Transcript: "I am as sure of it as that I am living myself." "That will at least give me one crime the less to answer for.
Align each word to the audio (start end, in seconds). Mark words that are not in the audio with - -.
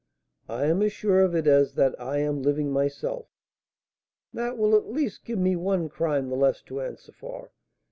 "I 0.49 0.65
am 0.65 0.81
as 0.81 0.91
sure 0.91 1.21
of 1.21 1.35
it 1.35 1.45
as 1.45 1.75
that 1.75 1.93
I 2.01 2.17
am 2.17 2.41
living 2.41 2.71
myself." 2.71 3.27
"That 4.33 4.57
will 4.57 4.75
at 4.75 4.89
least 4.89 5.23
give 5.25 5.37
me 5.37 5.55
one 5.55 5.89
crime 5.89 6.29
the 6.29 6.35
less 6.35 6.63
to 6.63 6.81
answer 6.81 7.11
for. 7.11 7.51